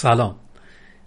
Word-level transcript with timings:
سلام. 0.00 0.36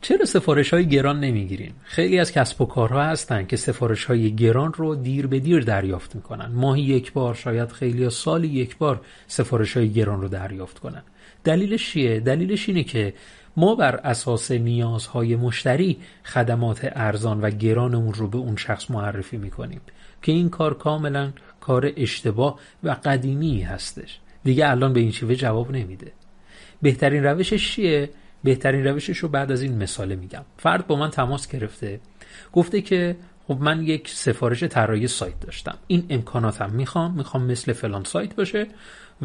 چرا 0.02 0.26
سفارش 0.26 0.74
های 0.74 0.88
گران 0.88 1.20
نمی‌گیریم؟ 1.20 1.76
خیلی 1.84 2.20
از 2.20 2.32
کسب 2.32 2.62
و 2.62 2.66
کارها 2.66 3.04
هستن 3.04 3.46
که 3.46 3.58
سفارش 3.58 4.06
های 4.06 4.36
گران 4.36 4.74
رو 4.74 4.96
دیر 4.96 5.28
به 5.28 5.40
دیر 5.40 5.60
دریافت 5.60 6.16
می‌کنن. 6.16 6.52
ماهی 6.52 6.82
یک 6.82 7.14
بار 7.14 7.36
شاید 7.36 7.72
خیلی 7.72 8.10
سالی 8.10 8.48
یک 8.48 8.78
بار 8.78 9.02
سفارش 9.28 9.78
های 9.78 9.90
گران 9.90 10.22
رو 10.22 10.28
دریافت 10.28 10.80
کنن. 10.80 11.02
دلیلش 11.44 11.92
چیه؟ 11.92 12.20
دلیلش 12.20 12.70
اینه 12.70 12.84
که 12.84 13.14
ما 13.58 13.76
بر 13.76 13.96
اساس 13.96 14.52
نیازهای 14.52 15.36
مشتری 15.36 15.98
خدمات 16.24 16.92
ارزان 16.96 17.42
و 17.42 17.50
گرانمون 17.50 18.14
رو 18.14 18.28
به 18.28 18.38
اون 18.38 18.56
شخص 18.56 18.92
معرفی 18.92 19.38
می‌کنیم 19.38 19.82
که 20.22 20.32
این 20.32 20.50
کار 20.50 20.74
کاملا 20.74 21.32
کار 21.60 21.92
اشتباه 21.98 22.60
و 22.84 22.96
قدیمی 23.06 23.62
هستش. 23.62 24.20
دیگه 24.44 24.70
الان 24.70 24.94
به 24.94 25.00
این 25.00 25.12
شیوه 25.12 25.36
جواب 25.36 25.72
نمیده. 25.72 26.12
بهترین 26.82 27.24
روشش 27.24 27.76
چیه؟ 27.76 28.10
بهترین 28.44 28.88
روشش 28.88 29.18
رو 29.18 29.30
بعد 29.30 29.52
از 29.52 29.62
این 29.62 29.84
مثاله 29.84 30.16
میگم. 30.16 30.46
فرد 30.58 30.88
با 30.88 30.96
من 30.96 31.10
تماس 31.10 31.48
گرفته 31.48 32.00
گفته 32.54 32.82
که 32.82 33.16
خب 33.48 33.58
من 33.62 33.84
یک 33.84 34.10
سفارش 34.10 34.64
طراحی 34.64 35.08
سایت 35.08 35.40
داشتم. 35.40 35.78
این 35.88 36.06
امکاناتم 36.10 36.70
می‌خوام 36.70 37.14
می‌خوام 37.14 37.44
مثل 37.44 37.74
فلان 37.74 38.04
سایت 38.04 38.36
باشه 38.36 38.68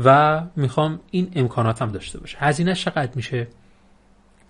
و 0.04 0.42
می‌خوام 0.56 1.00
این 1.10 1.30
امکاناتم 1.34 1.92
داشته 1.92 2.18
باشه. 2.20 2.38
هزینه 2.41 2.74
چقدر 2.74 3.10
میشه؟ 3.14 3.46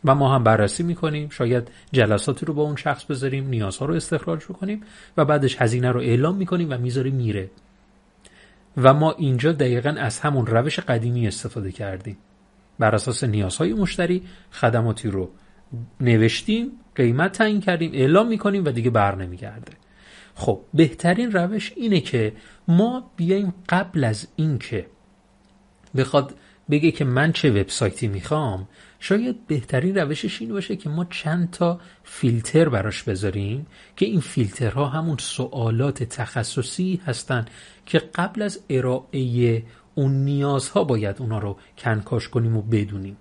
و 0.04 0.14
ما 0.14 0.34
هم 0.34 0.44
بررسی 0.44 0.82
می‌کنیم. 0.82 1.28
شاید 1.28 1.68
جلساتی 1.92 2.46
رو 2.46 2.54
با 2.54 2.62
اون 2.62 2.76
شخص 2.76 3.04
بذاریم 3.04 3.48
نیازها 3.48 3.86
رو 3.86 3.94
استخراج 3.94 4.44
بکنیم 4.44 4.82
و 5.16 5.24
بعدش 5.24 5.62
هزینه 5.62 5.92
رو 5.92 6.00
اعلام 6.00 6.36
می‌کنیم 6.36 6.70
و 6.70 6.78
می‌ذاریم 6.78 7.14
میره. 7.14 7.50
و 8.76 8.94
ما 8.94 9.12
اینجا 9.12 9.52
دقیقا 9.52 9.90
از 9.90 10.20
همون 10.20 10.46
روش 10.46 10.80
قدیمی 10.80 11.28
استفاده 11.28 11.72
کردیم. 11.72 12.16
بر 12.78 12.94
اساس 12.94 13.24
نیازهای 13.24 13.74
مشتری 13.74 14.22
خدماتی 14.52 15.08
رو 15.08 15.30
نوشتیم 16.00 16.70
قیمت 16.94 17.32
تعیین 17.32 17.60
کردیم 17.60 17.90
اعلام 17.94 18.28
می‌کنیم 18.28 18.64
و 18.64 18.70
دیگه 18.70 18.90
بر 18.90 19.14
نمیگرده. 19.14 19.72
خب 20.34 20.60
بهترین 20.74 21.32
روش 21.32 21.72
اینه 21.76 22.00
که 22.00 22.32
ما 22.68 23.10
بیایم 23.16 23.54
قبل 23.68 24.04
از 24.04 24.28
اینکه 24.36 24.86
بخواد 25.96 26.34
بگه 26.70 26.90
که 26.90 27.04
من 27.04 27.32
چه 27.32 27.50
وبسایتی 27.50 28.08
می‌خوام 28.08 28.68
شاید 29.00 29.46
بهترین 29.46 29.94
روشش 29.94 30.40
این 30.40 30.52
باشه 30.52 30.76
که 30.76 30.88
ما 30.88 31.04
چند 31.04 31.50
تا 31.50 31.80
فیلتر 32.04 32.68
براش 32.68 33.02
بذاریم 33.02 33.66
که 33.96 34.06
این 34.06 34.20
فیلترها 34.20 34.86
همون 34.88 35.16
سوالات 35.20 36.02
تخصصی 36.02 37.00
هستن 37.06 37.44
که 37.86 37.98
قبل 37.98 38.42
از 38.42 38.60
ارائه 38.70 39.62
اون 39.98 40.24
نیازها 40.24 40.84
باید 40.84 41.16
اونا 41.20 41.38
رو 41.38 41.56
کنکاش 41.78 42.28
کنیم 42.28 42.56
و 42.56 42.62
بدونیم. 42.62 43.16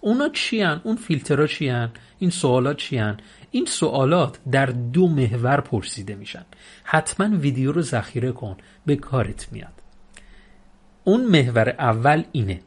اونا 0.00 0.28
چی 0.28 0.62
اون 0.62 0.96
فیلترها 0.96 1.46
چی 1.46 1.88
این 2.18 2.30
سوالات 2.30 2.76
چی 2.76 3.02
این 3.50 3.66
سوالات 3.66 4.38
در 4.50 4.66
دو 4.66 5.08
محور 5.08 5.60
پرسیده 5.60 6.14
میشن. 6.14 6.44
حتما 6.84 7.36
ویدیو 7.36 7.72
رو 7.72 7.82
ذخیره 7.82 8.32
کن 8.32 8.56
به 8.86 8.96
کارت 8.96 9.52
میاد. 9.52 9.72
اون 11.04 11.24
محور 11.24 11.68
اول 11.68 12.24
اینه 12.32 12.60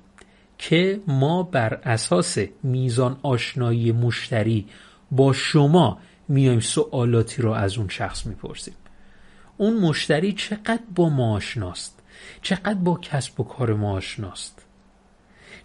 که 0.57 0.99
ما 1.07 1.43
بر 1.43 1.73
اساس 1.83 2.37
میزان 2.63 3.17
آشنایی 3.23 3.91
مشتری 3.91 4.65
با 5.11 5.33
شما 5.33 5.99
میایم 6.27 6.59
سوالاتی 6.59 7.41
رو 7.41 7.51
از 7.51 7.77
اون 7.77 7.87
شخص 7.87 8.25
می‌پرسیم. 8.25 8.75
اون 9.57 9.77
مشتری 9.77 10.33
چقدر 10.33 10.83
با 10.95 11.09
ما 11.09 11.35
آشناست؟ 11.35 12.01
چقدر 12.41 12.73
با 12.73 12.99
کسب 13.01 13.39
و 13.39 13.43
کار 13.43 13.73
ما 13.73 13.91
آشناست. 13.91 14.61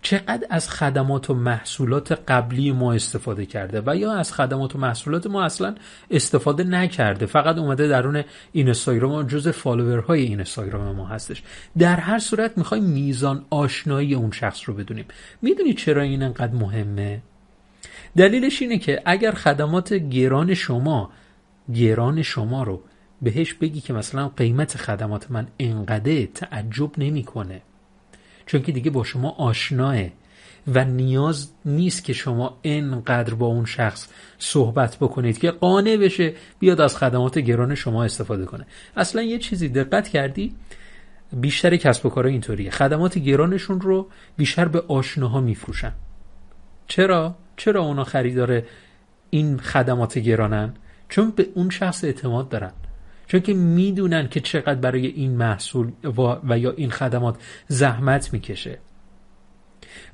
چقدر 0.02 0.46
از 0.50 0.70
خدمات 0.70 1.30
و 1.30 1.34
محصولات 1.34 2.12
قبلی 2.12 2.72
ما 2.72 2.92
استفاده 2.92 3.46
کرده 3.46 3.82
و 3.86 3.96
یا 3.96 4.12
از 4.12 4.32
خدمات 4.32 4.74
و 4.74 4.78
محصولات 4.78 5.26
ما 5.26 5.42
اصلا 5.42 5.74
استفاده 6.10 6.64
نکرده. 6.64 7.26
فقط 7.26 7.58
اومده 7.58 7.88
درون 7.88 8.16
این 8.16 8.24
اینستاگرام 8.52 9.26
جز 9.26 9.48
فالوورهای 9.48 10.20
این 10.20 10.38
اینستاگرام 10.38 10.96
ما 10.96 11.06
هستش. 11.06 11.42
در 11.78 11.96
هر 11.96 12.18
صورت 12.18 12.58
می‌خوایم 12.58 12.84
میزان 12.84 13.44
آشنایی 13.50 14.14
اون 14.14 14.30
شخص 14.30 14.60
رو 14.66 14.74
بدونیم. 14.74 15.04
می‌دونی 15.42 15.74
چرا 15.74 16.02
این 16.02 16.22
انقدر 16.22 16.54
مهمه؟ 16.54 17.22
دلیلش 18.16 18.62
اینه 18.62 18.78
که 18.78 19.02
اگر 19.04 19.32
خدمات 19.32 19.94
گران 19.94 20.54
شما 20.54 21.10
گران 21.74 22.22
شما 22.22 22.62
رو 22.62 22.82
بهش 23.22 23.54
بگی 23.54 23.80
که 23.80 23.92
مثلا 23.92 24.28
قیمت 24.28 24.76
خدمات 24.76 25.30
من 25.30 25.46
انقدر 25.58 26.26
تعجب 26.26 26.90
نمی‌کنه. 26.98 27.62
چون 28.46 28.62
که 28.62 28.72
دیگه 28.72 28.90
با 28.90 29.04
شما 29.04 29.30
آشناه 29.30 29.96
و 30.66 30.84
نیاز 30.84 31.50
نیست 31.64 32.04
که 32.04 32.12
شما 32.12 32.58
انقدر 32.64 33.34
با 33.34 33.46
اون 33.46 33.64
شخص 33.64 34.08
صحبت 34.38 34.96
بکنید 34.96 35.38
که 35.38 35.50
قانع 35.50 35.96
بشه 35.96 36.34
بیاد 36.58 36.80
از 36.80 36.96
خدمات 36.96 37.38
گران 37.38 37.74
شما 37.74 38.04
استفاده 38.04 38.44
کنه. 38.44 38.66
اصلا 38.96 39.22
یه 39.22 39.38
چیزی 39.38 39.68
دقت 39.68 40.08
کردی؟ 40.08 40.54
بیشتر 41.32 41.76
کسب 41.76 42.06
و 42.06 42.08
کارا 42.08 42.28
اینطوریه. 42.28 42.70
خدمات 42.70 43.18
گرانشون 43.18 43.80
رو 43.80 44.08
بیشتر 44.36 44.68
به 44.68 44.80
آشناها 44.88 45.40
میفروشن. 45.40 45.92
چرا؟ 46.86 47.34
چرا 47.56 47.82
اونا 47.82 48.04
خریدار 48.04 48.62
این 49.30 49.58
خدمات 49.58 50.18
گرانن؟ 50.18 50.74
چون 51.08 51.30
به 51.30 51.48
اون 51.54 51.70
شخص 51.70 52.04
اعتماد 52.04 52.48
دارن. 52.48 52.72
چون 53.30 53.40
که 53.40 53.54
می‌دونن 53.54 54.28
که 54.28 54.40
چقدر 54.40 54.74
برای 54.74 55.06
این 55.06 55.36
محصول 55.36 55.90
و, 56.48 56.58
یا 56.58 56.70
این 56.76 56.90
خدمات 56.90 57.36
زحمت 57.68 58.32
می‌کشه. 58.32 58.78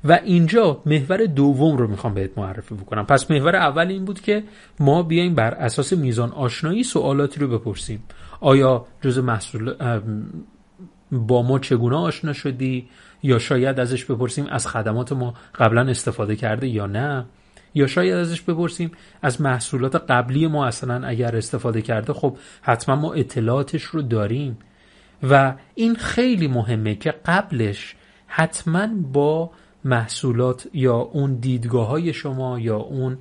و 0.03 0.19
اینجا 0.23 0.81
محور 0.85 1.25
دوم 1.25 1.77
رو 1.77 1.87
می‌خوام 1.87 2.13
بهت 2.13 2.37
معرفی 2.37 2.75
بکنم. 2.75 3.05
پس 3.05 3.31
محور 3.31 3.55
اول 3.55 3.87
این 3.87 4.05
بود 4.05 4.21
که 4.21 4.43
ما 4.79 5.03
بیایم 5.03 5.35
بر 5.35 5.53
اساس 5.53 5.93
میزان 5.93 6.31
آشنایی 6.31 6.83
سوالاتی 6.83 7.39
رو 7.39 7.47
بپرسیم. 7.47 8.03
آیا 8.39 8.85
جز 9.01 9.19
محصول 9.19 9.73
با 11.11 11.41
ما 11.41 11.59
چگونه 11.59 11.95
آشنا 11.95 12.33
شدی؟ 12.33 12.89
یا 13.23 13.39
شاید 13.39 13.79
ازش 13.79 14.05
بپرسیم 14.05 14.47
از 14.47 14.67
خدمات 14.67 15.11
ما 15.11 15.33
قبلا 15.55 15.81
استفاده 15.81 16.35
کرده 16.35 16.67
یا 16.67 16.85
نه؟ 16.85 17.25
یا 17.77 17.87
شاید 17.87 18.13
ازش 18.13 18.41
بپرسیم. 18.41 18.91
از 19.21 19.41
محصولات 19.41 19.95
قبلی 19.95 20.47
ما 20.47 20.65
اصلا 20.65 21.07
اگر 21.07 21.35
استفاده 21.35 21.81
کرده 21.81 22.13
خب 22.13 22.37
حتما 22.61 22.95
ما 22.95 23.13
اطلاعاتش 23.13 23.83
رو 23.83 24.01
داریم. 24.01 24.57
و 25.23 25.53
این 25.75 25.95
خیلی 25.95 26.47
مهمه 26.47 26.95
که 26.95 27.13
قبلش 27.25 27.95
حتما 28.27 28.87
با 29.13 29.51
محصولات 29.85 30.67
یا 30.73 30.95
اون 30.95 31.35
دیدگاه 31.35 31.87
های 31.87 32.13
شما 32.13 32.59
یا 32.59 32.77
اون 32.77 33.17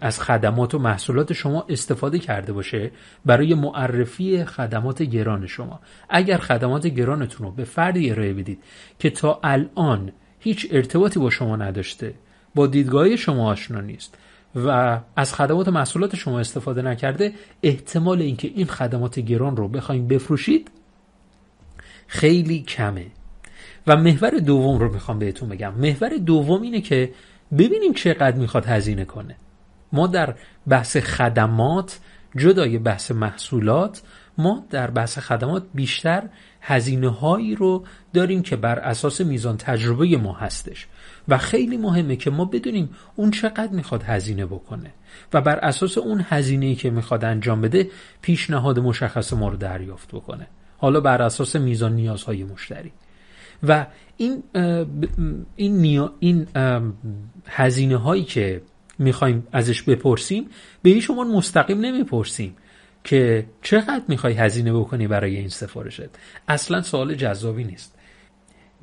از 0.00 0.20
خدمات 0.20 0.74
و 0.74 0.78
محصولات 0.78 1.32
شما 1.32 1.66
استفاده 1.68 2.18
کرده 2.18 2.52
باشه 2.52 2.90
برای 3.24 3.54
معرفی 3.54 4.44
خدمات 4.44 5.02
گران 5.02 5.46
شما. 5.46 5.80
اگر 6.08 6.38
خدمات 6.38 6.86
گرانتون 6.86 7.46
رو 7.46 7.52
به 7.52 7.64
فردی 7.64 8.10
ارائه 8.10 8.32
بدید 8.32 8.58
که 8.98 9.10
تا 9.10 9.40
الان 9.42 10.12
هیچ 10.38 10.68
ارتباطی 10.70 11.20
با 11.20 11.30
شما 11.30 11.56
نداشته 11.56 12.14
با 12.54 12.66
دیدگاه 12.66 13.16
شما 13.16 13.50
آشنا 13.50 13.80
نیست 13.80 14.18
و 14.54 15.00
از 15.16 15.34
خدمات 15.34 15.68
محصولات 15.68 16.16
شما 16.16 16.40
استفاده 16.40 16.82
نکرده 16.82 17.32
احتمال 17.62 18.22
اینکه 18.22 18.48
این 18.48 18.66
خدمات 18.66 19.20
گران 19.20 19.56
رو 19.56 19.68
بخوایم 19.68 20.08
بفروشید 20.08 20.70
خیلی 22.06 22.62
کمه. 22.62 23.06
و 23.86 23.96
محور 23.96 24.30
دوم 24.30 24.78
رو 24.78 24.92
می‌خوام 24.92 25.18
بهتون 25.18 25.48
بگم. 25.48 25.74
محور 25.74 26.16
دوم 26.16 26.62
اینه 26.62 26.80
که 26.80 27.12
ببینیم 27.58 27.92
چقدر 27.92 28.36
می‌خواد 28.36 28.66
هزینه 28.66 29.04
کنه. 29.04 29.36
ما 29.92 30.06
در 30.06 30.34
بحث 30.68 30.96
خدمات 30.96 31.98
جدای 32.36 32.78
بحث 32.78 33.10
محصولات 33.10 34.02
ما 34.38 34.64
در 34.70 34.90
بحث 34.90 35.18
خدمات 35.18 35.62
بیشتر 35.74 36.22
هزینه 36.60 37.08
هایی 37.08 37.54
رو 37.54 37.84
داریم 38.12 38.42
که 38.42 38.56
بر 38.56 38.78
اساس 38.78 39.20
میزان 39.20 39.56
تجربه 39.56 40.16
ما 40.16 40.32
هستش. 40.32 40.86
و 41.28 41.38
خیلی 41.38 41.76
مهمه 41.76 42.16
که 42.16 42.30
ما 42.30 42.44
بدونیم 42.44 42.90
اون 43.16 43.30
چقدر 43.30 43.72
می‌خواد 43.72 44.02
هزینه 44.02 44.46
بکنه 44.46 44.90
و 45.32 45.40
بر 45.40 45.58
اساس 45.58 45.98
اون 45.98 46.24
هزینه 46.28 46.74
که 46.74 46.90
می‌خواد 46.90 47.24
انجام 47.24 47.60
بده 47.60 47.90
پیشنهاد 48.22 48.78
مشخص 48.78 49.32
ما 49.32 49.48
رو 49.48 49.56
دریافت 49.56 50.08
بکنه. 50.08 50.46
حالا 50.78 51.00
بر 51.00 51.22
اساس 51.22 51.56
میزان 51.56 51.92
نیازهای 51.92 52.44
مشتری. 52.44 52.92
و 53.62 53.86
این 54.16 54.42
این, 55.56 55.76
نیا 55.76 56.12
این 56.20 56.46
هزینه 57.46 57.96
هایی 57.96 58.24
که 58.24 58.62
می‌خوایم 58.98 59.46
ازش 59.52 59.82
بپرسیم 59.82 60.46
به 60.82 60.90
هیچ 60.90 61.04
شما 61.04 61.24
مستقیم 61.24 61.80
نمی‌پرسیم. 61.80 62.56
که 63.04 63.46
چقدر 63.62 64.02
می‌خوای 64.08 64.34
هزینه 64.34 64.72
بکنی 64.72 65.06
برای 65.06 65.36
این 65.36 65.48
سفارشت؟ 65.48 66.08
اصلا 66.48 66.82
سوال 66.82 67.14
جذابی 67.14 67.64
نیست. 67.64 67.98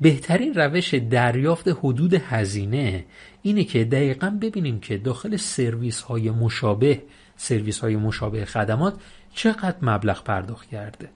بهترین 0.00 0.54
روش 0.54 0.94
دریافت 0.94 1.68
حدود 1.68 2.14
هزینه 2.14 3.04
اینه 3.42 3.64
که 3.64 3.84
دقیقا 3.84 4.38
ببینیم 4.42 4.80
که 4.80 4.98
داخل 4.98 5.36
سرویس 5.36 6.00
های 6.00 6.30
مشابه 6.30 7.02
سرویس 7.36 7.78
های 7.78 7.96
مشابه 7.96 8.44
خدمات 8.44 8.94
چقدر 9.34 9.76
مبلغ 9.82 10.24
پرداخت 10.24 10.68
کرده. 10.68 11.08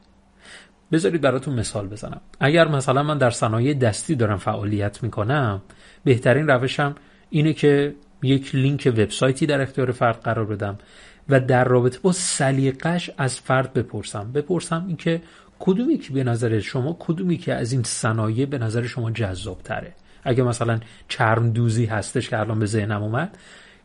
بذارید 0.93 1.21
براتون 1.21 1.55
مثال 1.55 1.89
بزنم. 1.89 2.21
اگر 2.41 2.69
مثلا 2.69 3.03
من 3.03 3.19
در 3.19 3.31
صنایع 3.31 3.75
دستی 3.75 4.15
دارم 4.15 4.39
فعالیت 4.39 5.03
می‌کنم 5.03 5.63
بهترین 6.05 6.47
روشم 6.47 6.95
اینه 7.31 7.53
که 7.53 7.95
یک 8.23 8.55
لینک 8.55 8.93
وبسایتی 8.97 9.47
در 9.47 9.61
اختیار 9.61 9.93
فرد 9.93 10.21
قرار 10.21 10.45
بدم. 10.45 10.79
و 11.29 11.41
در 11.41 11.65
رابطه 11.65 11.99
با 11.99 12.13
سلیقش 12.13 13.11
از 13.19 13.41
فرد 13.41 13.73
بپرسم. 13.73 14.33
بپرسم 14.33 14.85
اینکه 14.87 15.23
کدومی 15.59 15.99
که 15.99 16.13
به 16.13 16.25
نظر 16.25 16.61
شما 16.61 16.97
کدومی 16.99 17.37
که 17.37 17.55
از 17.55 17.73
این 17.73 17.83
صنایع 17.83 18.47
به 18.47 18.59
نظر 18.59 18.87
شما 18.87 19.11
جذاب 19.11 19.63
تره 19.63 19.93
اگه 20.25 20.43
مثلا 20.43 20.81
چرم 21.09 21.51
دوزی 21.51 21.85
هستش 21.85 22.29
که 22.29 22.39
الان 22.39 22.59
به 22.59 22.67
ذهنم 22.67 23.03
اومد 23.03 23.39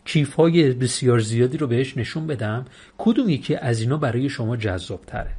کیف 0.06 0.34
های 0.34 0.72
بسیار 0.74 1.20
زیادی 1.20 1.58
رو 1.58 1.68
بهش 1.68 1.98
نشون 1.98 2.28
بدم 2.28 2.66
کدومی 2.98 3.38
که 3.38 3.66
از 3.66 3.82
اینا 3.82 3.98
برای 3.98 4.30
شما 4.30 4.58
جذاب 4.58 5.02
تره 5.08 5.32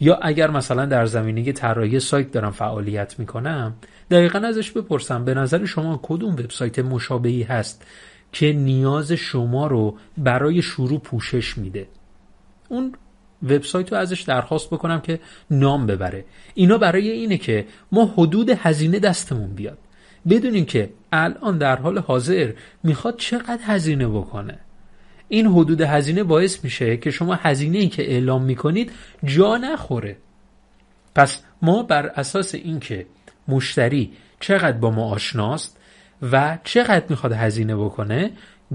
یا 0.00 0.18
اگر 0.22 0.50
مثلا 0.50 0.86
در 0.86 1.06
زمینه 1.06 1.52
طراحی 1.52 2.00
سایت 2.00 2.32
دارم 2.32 2.50
فعالیت 2.50 3.18
می‌کنم 3.18 3.74
دقیقا 4.10 4.38
ازش 4.38 4.70
بپرسم 4.70 5.24
به 5.24 5.34
نظر 5.34 5.64
شما 5.64 6.00
کدوم 6.02 6.32
وبسایت 6.32 6.78
مشابهی 6.78 7.42
هست 7.42 7.86
که 8.34 8.52
نیاز 8.52 9.12
شما 9.12 9.66
رو 9.66 9.96
برای 10.18 10.62
شروع 10.62 11.00
پوشش 11.00 11.58
میده. 11.58 11.88
اون 12.68 12.92
وبسایت 13.42 13.92
رو 13.92 13.98
ازش 13.98 14.22
درخواست 14.22 14.70
بکنم 14.70 15.00
که 15.00 15.20
نام 15.50 15.86
ببره. 15.86 16.24
اینا 16.54 16.78
برای 16.78 17.10
اینه 17.10 17.38
که 17.38 17.66
ما 17.92 18.04
حدود 18.16 18.50
هزینه 18.50 18.98
دستمون 18.98 19.54
بیاد. 19.54 19.78
بدونیم 20.28 20.64
که 20.64 20.90
الان 21.12 21.58
در 21.58 21.76
حال 21.76 21.98
حاضر 21.98 22.52
می‌خواد 22.82 23.16
چقدر 23.16 23.60
هزینه 23.62 24.08
بکنه. 24.08 24.58
این 25.28 25.46
حدود 25.46 25.80
هزینه 25.80 26.22
باعث 26.22 26.64
میشه 26.64 26.96
که 26.96 27.10
شما 27.10 27.34
هزینه 27.34 27.78
ای 27.78 27.88
که 27.88 28.10
اعلام 28.10 28.42
می‌کنید 28.42 28.92
جا 29.24 29.56
نخوره. 29.56 30.16
پس 31.14 31.42
ما 31.62 31.82
بر 31.82 32.06
اساس 32.06 32.54
اینکه 32.54 33.06
مشتری 33.48 34.12
چقدر 34.40 34.78
با 34.78 34.90
ما 34.90 35.10
آشناست 35.10 35.78
و 36.22 36.58
چقدر 36.64 37.04
می‌خواد 37.08 37.32
هزینه 37.32 37.76
بکنه؟ 37.76 38.30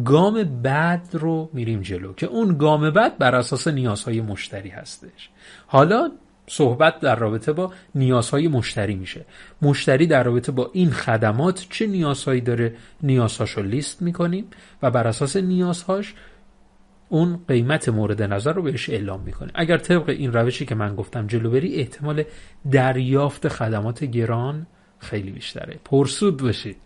گام 0.05 0.43
بعد 0.43 1.09
رو 1.13 1.49
میریم 1.53 1.81
جلو 1.81 2.13
که 2.13 2.25
اون 2.25 2.57
گام 2.57 2.89
بعد 2.89 3.17
بر 3.17 3.35
اساس 3.35 3.67
نیازهای 3.67 4.21
مشتری 4.21 4.69
هستش. 4.69 5.29
حالا 5.67 6.11
صحبت 6.47 6.99
در 6.99 7.15
رابطه 7.15 7.53
با 7.53 7.73
نیازهای 7.95 8.47
مشتری 8.47 8.95
میشه. 8.95 9.25
مشتری 9.61 10.07
در 10.07 10.23
رابطه 10.23 10.51
با 10.51 10.69
این 10.73 10.91
خدمات 10.91 11.67
چه 11.69 11.87
نیازهایی 11.87 12.41
داره؟ 12.41 12.75
نیازهاش 13.03 13.51
رو 13.51 13.63
لیست 13.63 14.01
می‌کنیم 14.01 14.45
و 14.81 14.91
بر 14.91 15.07
اساس 15.07 15.35
نیازهاش 15.35 16.13
اون 17.09 17.39
قیمت 17.47 17.89
مورد 17.89 18.21
نظر 18.21 18.53
رو 18.53 18.61
بهش 18.61 18.89
اعلام 18.89 19.21
می‌کنه 19.21 19.51
اگر 19.55 19.77
طبق 19.77 20.09
این 20.09 20.33
روشی 20.33 20.65
که 20.65 20.75
من 20.75 20.95
گفتم 20.95 21.27
جلو 21.27 21.51
بری 21.51 21.75
احتمال 21.75 22.23
دریافت 22.71 23.47
خدمات 23.47 24.03
گران 24.03 24.67
خیلی 24.99 25.31
بیشتره. 25.31 25.79
پرسود 25.85 26.41
باشید 26.41 26.77